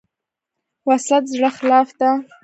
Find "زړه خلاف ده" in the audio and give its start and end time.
1.33-2.09